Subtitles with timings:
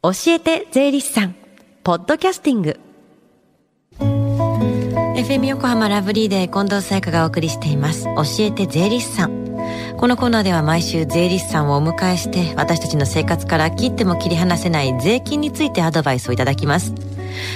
[0.00, 1.34] 教えて税理士さん。
[1.82, 2.78] ポッドキャスティング。
[3.98, 8.04] FM 横浜ラブリーで近藤沙耶香がお送りしています。
[8.04, 9.48] 教えて税理士さん。
[9.96, 16.94] このコーナーでは毎週税理士さんをお迎えして私たちの生活から切っても切り離せない税金についてアドバイスをいただきます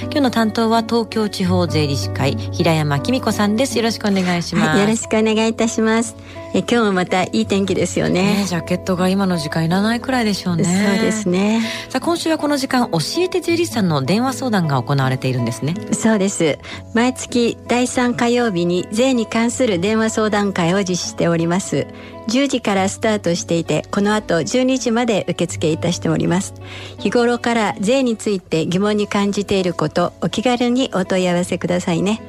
[0.01, 6.17] 今日の担当は東京地方税理士会平山紀美子さんですよろしくお願いします、はい、よろしくお願いいたします。
[6.53, 10.63] え今日もまたいい天気ですよね、ね、ジャケットが今の時間いらないくらいでしょうね。
[10.63, 11.61] そうですね。
[11.89, 15.73] さあ今週はこの時間教えて税理士さんの電話相談が行われているんですね。
[15.93, 16.59] そうです。
[16.93, 21.87] 毎月第3火曜日に税に関する電話相談会を実施しております。
[22.27, 26.53] 10時からスタートしていてこの後12時まで受付いたしております。
[26.99, 32.21] 日頃から税について疑問に感じていることお気軽にお問い合わせくださいね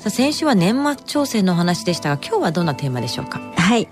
[0.08, 3.40] 先週は年末調整のお話でしたが今日はどんなテーマでしょうか？
[3.56, 3.86] はい。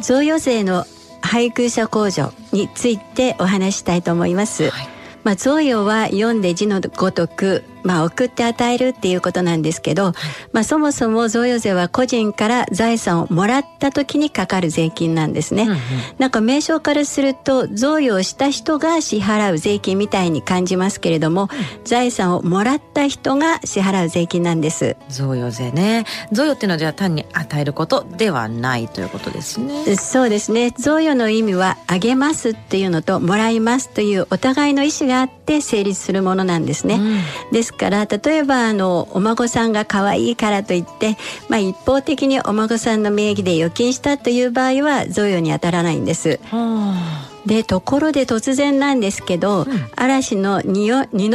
[0.00, 0.84] 贈与税の
[1.22, 4.88] 配偶者控除についてお話したいと思います、はい、
[5.24, 10.12] まあ贈与は読んで字のごとくまあ、送って与えるっていうことなんですけど、
[10.52, 15.64] まあ、そもそも贈与税は個人から財産をもらった時にかかる税金なんですね。
[15.64, 15.78] うんうん、
[16.18, 24.96] なんか名称からすると贈与をした人が支払う税金みたいに感じますけれども、うん、財産をもらった人が支払う税金なんです。
[25.10, 26.04] 贈与税ね。
[26.32, 29.96] 贈与っていうのはじゃあ単に与えることではないということですね。
[29.96, 30.72] そうですね。
[30.78, 36.96] 贈与の意味はあげますっていうのともらいますというお互いの意思があって成立するものなんですね。
[36.96, 41.16] うん、ですから例えばあのお孫さんが可愛いからといって、
[41.48, 46.40] まあ、一方的にお孫さんの名義で預金したという場合は贈与に当たらないんです。
[46.44, 50.90] はあでところで突然なんですけど、うん、嵐の二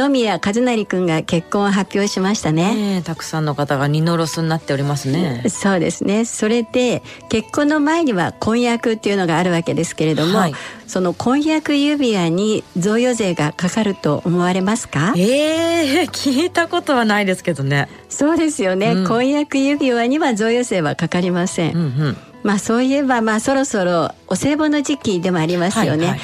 [0.08, 5.44] 宮和也君が結婚を発表しましたね、ね、たくさんの方が二のロスになっておりますね。
[5.48, 6.24] そうですね。
[6.24, 10.54] それで結婚の前には婚約っていうのがあるわけですけれども、はい。
[10.86, 15.14] その婚約指輪に贈与税がかかると思われますか？
[15.16, 17.88] ええー、聞いたことはないですけどね。
[18.08, 26.20] そうですよね、うん、婚約指輪には贈与税はかかりません、うんうん、まあそういえばまあそろそろお歳暮の時期でもありますよね、はいはい。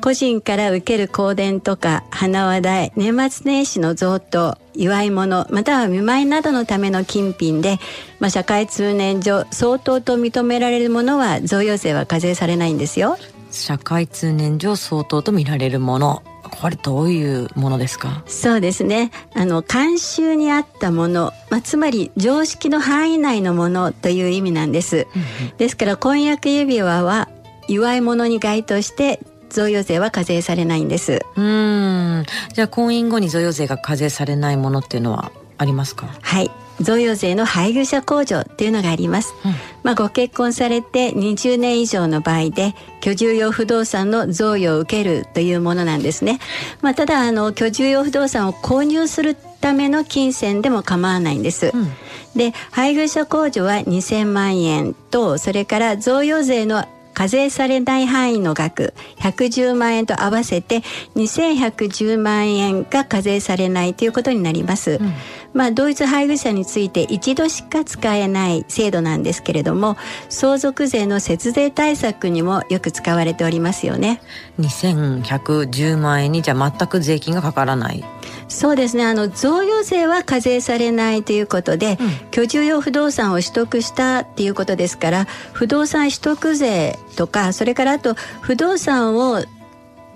[0.00, 7.78] 個人から受ける香典とか花話代年末年始の贈答祝い物または見舞いなどのための金品で、
[8.20, 13.16] まあ、社会通念上相当と認められるものは贈与税は課税されないんですよ。
[13.50, 16.22] 社会通念上相当と見られるもの
[16.60, 18.22] これどういうものですか？
[18.26, 19.10] そうですね。
[19.34, 27.28] あの慣習にあったもの、まあ、つまり常識の範囲内のものという意味なんです、うんうん、ですから婚約指輪は
[27.68, 29.20] 祝い物に該当して
[29.50, 31.20] 贈与税は課税されないんです。
[31.36, 32.24] うん。
[32.52, 36.08] じゃあ婚姻後に贈与税が課税されないものっていうのはありますか？
[36.20, 36.50] はい
[36.80, 39.52] 贈与税の配偶者控除っていうのがあります、うん、
[39.82, 46.40] まあ、ご結婚されて20年以上の場合で居住用不動産の贈与を受けるというものなんですね、
[46.82, 51.88] まあ、ただあの居住用不動産を購入するための金銭でも構わないんです、うん、
[52.36, 60.80] で配偶者控除は2000万円とそれから贈与税の課税されない範囲の額110万円と合わせて
[61.14, 65.12] 2110万円が課税されないということになります、うん、
[65.54, 69.96] まあ同一配偶者について一度しか使えない制度なんですけれども
[70.28, 74.20] 相続税の節税対策にもよく使われておりますよね。
[74.60, 78.04] 2110万円にじゃあ全く税金がかからない。
[78.48, 79.04] そうですね。
[79.04, 89.42] あの贈与税は課税されないということで、うん、居住用不動産を取得したっていうことですから不動産取得税とかそれからあと不動産を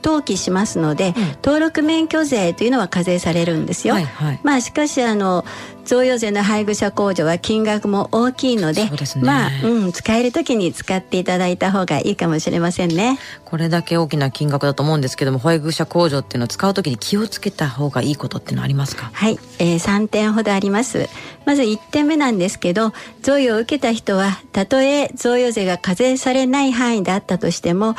[0.02, 3.94] 登記しますので、うん、登録免許税というのは課税されるんですよ。
[3.94, 5.44] はいはい、まあしかしあの
[5.88, 13.18] 贈与税の配偶者控除は金額も大きいので、でね、まあ、うん、使える時に使っていただいた方がいいかもしれませんね。
[13.46, 19.10] これだけ大きな金額だと思うんですけども、配偶者控除っていうのを使う時に気をつけた方がいいことってのはありますか？
[19.14, 21.08] はい、えー、3点ほどあります。
[21.46, 22.92] まず1点目なんですけど、
[23.22, 27.96] 贈与を受けた人は、たとえ贈与税が課税されない範囲であったとしても、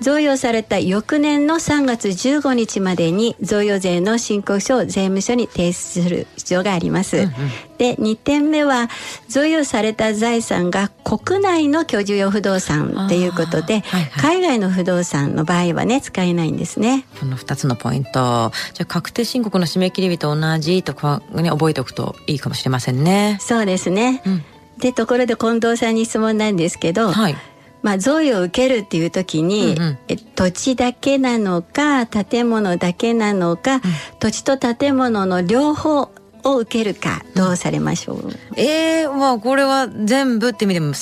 [0.00, 7.16] 贈与された翌年の3月15日までに贈与税の申告書を税務署に提出する必要があります。
[7.16, 8.88] うんうん、で2点目は
[9.28, 17.04] 贈与された財産が国内の居住用不動産ということで、はいはい、海外の不動産の場合はね使えないんですね。
[17.20, 18.10] この2つのポイント。
[18.10, 18.50] じゃ
[18.82, 23.38] あ確定申告の締め切り日と同じとか、ね、覚えておくといいかもしれませんね。
[23.40, 24.44] そうですね、うん。
[24.78, 27.36] でところで近藤さんに質問なんですけど、はい、
[27.82, 33.80] まあ、贈与を受けるっていう時に、うんうん、え土地だけなのか建物だけなのか、うん、
[34.18, 36.10] 土地と建物の両方
[36.44, 40.92] を受けるかどうされましょう、うん、えー、まあこれは全部って意味でも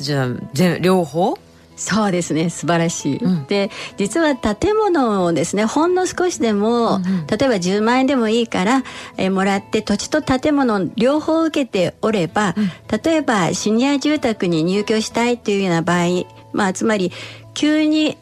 [0.00, 1.38] じゃあ全両方？
[1.76, 8.82] そうですね素晴らしい、うん、で実は建物をですねほんの少しでも、うんうん、例えば10万円でもいいから、
[9.18, 12.70] えー、もらって土地と建物両方受けておれば、うん、
[13.02, 17.12] 例えばシニア住宅に入居したいというような場合まあつまり
[17.52, 18.16] 急に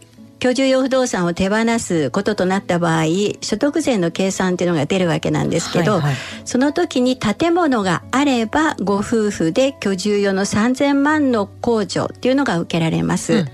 [0.44, 3.04] 居住用不動産を手放すこととなった場合
[3.40, 6.14] 所得税の計算っていうのが出るわけなんですけど、はいはい、
[6.44, 13.32] その時に建物があればご夫婦で居住用の3,000万の控除っていうのが受けられます。
[13.32, 13.48] うんうん、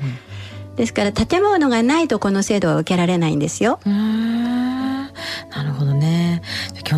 [0.75, 3.79] ですから建物がないとこの制度は受けられないんですよ。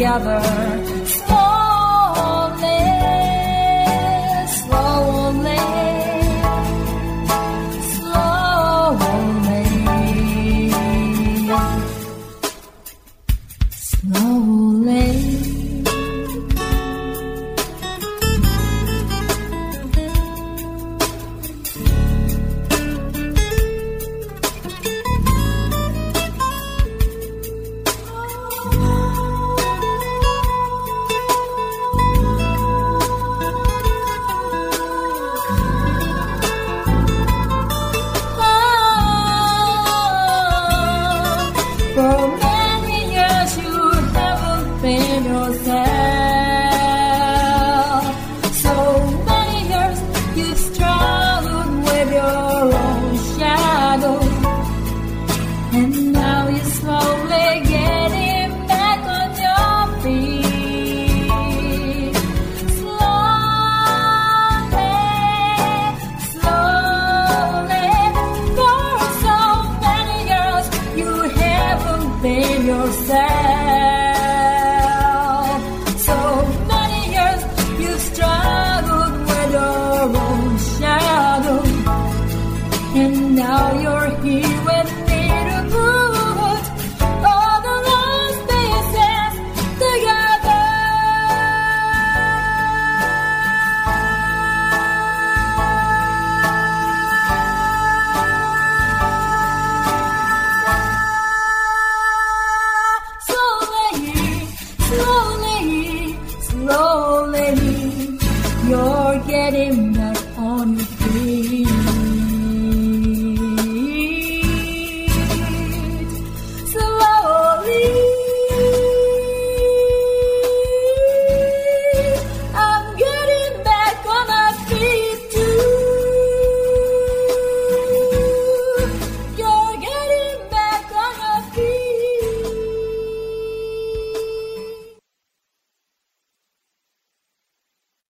[0.00, 0.99] Together.